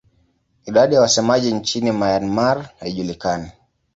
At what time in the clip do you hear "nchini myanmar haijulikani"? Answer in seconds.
1.53-3.51